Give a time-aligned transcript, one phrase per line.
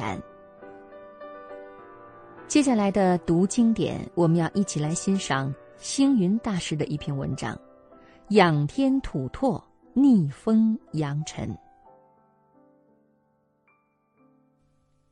[0.00, 0.18] 然。
[2.48, 7.54] 接下来的读经典，我们要一起来欣赏星云大师的一篇文章：
[8.30, 11.48] 《仰天吐唾，逆风扬尘》。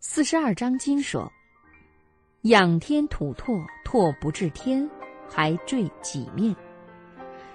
[0.00, 1.30] 四十二章经说
[2.42, 4.88] ：“仰天吐唾，唾不至天，
[5.28, 6.54] 还坠己面；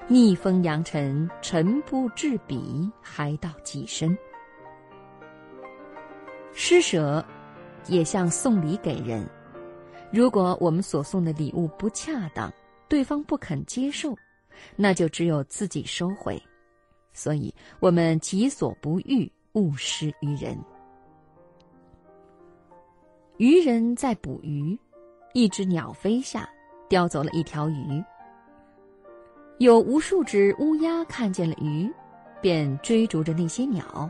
[0.08, 4.16] 逆风扬尘，尘不至彼，还到己身。”
[6.66, 7.22] 施舍，
[7.90, 9.30] 也像送礼给人。
[10.14, 12.50] 如果我们所送的礼物不恰当，
[12.88, 14.16] 对方不肯接受，
[14.78, 16.42] 那就只有自己收回。
[17.12, 20.58] 所以，我们己所不欲，勿施于人。
[23.36, 24.80] 渔人在捕鱼，
[25.34, 26.50] 一只鸟飞下，
[26.88, 28.02] 叼走了一条鱼。
[29.58, 31.92] 有无数只乌鸦看见了鱼，
[32.40, 34.10] 便追逐着那些鸟。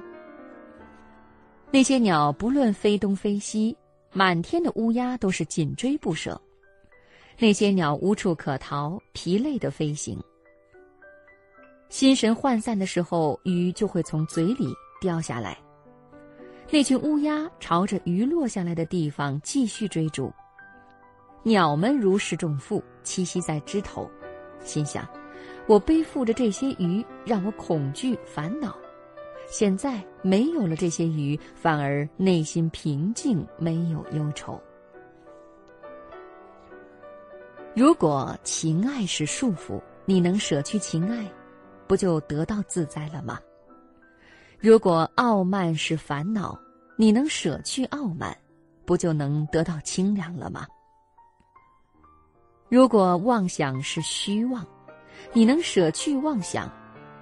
[1.74, 3.76] 那些鸟不论飞东飞西。
[4.16, 6.40] 满天的乌鸦都是紧追不舍，
[7.40, 10.22] 那些鸟无处可逃，疲累的飞行。
[11.90, 14.72] 心神涣散的时候，鱼就会从嘴里
[15.02, 15.58] 掉下来。
[16.70, 20.32] 那群乌鸦朝着鱼落下来的地方继续追逐。
[21.42, 24.08] 鸟们如释重负，栖息在枝头，
[24.64, 25.10] 心想：
[25.66, 28.78] 我背负着这些鱼，让我恐惧烦恼。
[29.54, 34.60] 现在没有了这些鱼，反而内心平静，没有忧愁。
[37.76, 41.32] 如果情爱是束缚，你能舍去情爱，
[41.86, 43.40] 不就得到自在了吗？
[44.58, 46.60] 如果傲慢是烦恼，
[46.98, 48.36] 你能舍去傲慢，
[48.86, 50.66] 不就能得到清凉了吗？
[52.70, 54.66] 如果妄想是虚妄，
[55.32, 56.68] 你能舍去妄想，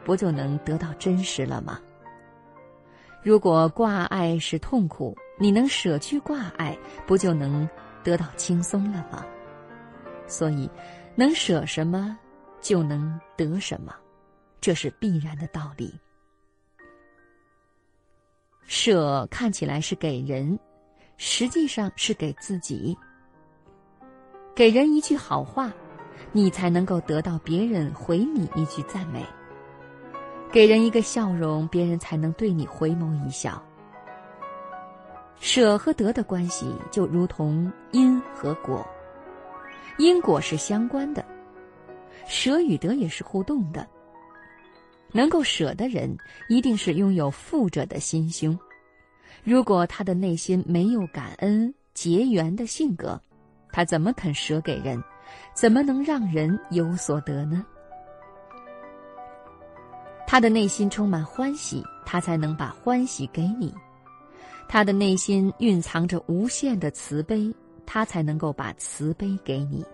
[0.06, 1.78] 不就能得到真实了吗？
[3.24, 7.70] 如果挂碍是痛苦，你能舍去挂碍，不就能
[8.04, 9.24] 得到轻松了吗？
[10.28, 10.70] 所以，
[11.16, 12.18] 能舍什么，
[12.62, 13.94] 就能得什么，
[14.60, 15.94] 这是必然的道理。
[18.66, 20.58] 舍看起来是给人，
[21.18, 22.98] 实际上是给自己。
[24.56, 25.72] 给人一句好话，
[26.32, 29.24] 你才能够得到别人回你一句赞美。
[30.52, 33.62] 给人一个笑容，别人才能对你回眸一笑。
[35.40, 38.86] 舍和得的关系就如同因和果，
[39.98, 41.26] 因果是相关的，
[42.28, 43.88] 舍与得也是互动的。
[45.14, 46.16] 能够舍的人，
[46.50, 48.58] 一定是拥有富者的心胸。
[49.44, 53.20] 如果他的内心没有感恩结缘的性格，
[53.72, 55.02] 他怎么肯舍给人？
[55.54, 57.66] 怎么能让人有所得呢？
[60.32, 63.70] 他的内心充满欢喜，他才能把欢喜给你；
[64.66, 67.54] 他的内心蕴藏着无限的慈悲，
[67.86, 69.86] 他才能够把慈悲给你。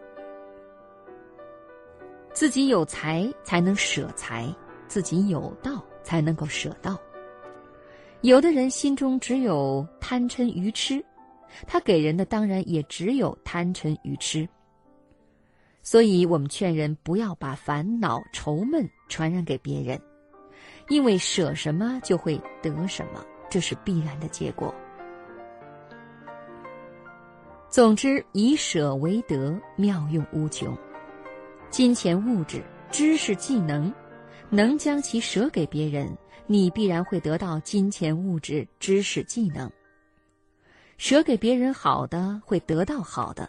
[2.33, 4.47] 自己有财才能舍财，
[4.87, 6.95] 自己有道才能够舍道。
[8.21, 11.03] 有的人心中只有贪嗔愚痴，
[11.65, 14.47] 他给人的当然也只有贪嗔愚痴。
[15.81, 19.99] 所以我们劝人不要把烦恼愁闷传染给别人。
[20.89, 24.73] 因为舍什么就会得什么，这是必然的结果。
[27.69, 30.75] 总之，以舍为得，妙用无穷。
[31.69, 33.93] 金钱、物质、知识、技能，
[34.49, 39.69] 能将其舍给别人，你必然会得到金钱、物质、知识、技能。
[40.97, 43.45] 舍给别人好的，会得到好的；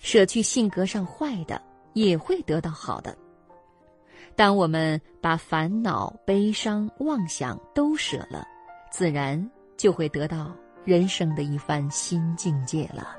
[0.00, 1.60] 舍去性格上坏的，
[1.94, 3.16] 也会得到好的。
[4.38, 8.46] 当我们把烦恼、悲伤、妄想都舍了，
[8.88, 10.54] 自然就会得到
[10.84, 13.16] 人生的一番新境界了。